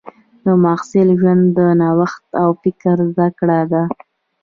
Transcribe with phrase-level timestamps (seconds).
[0.45, 3.83] د محصل ژوند د نوښت او فکر زده کړه ده.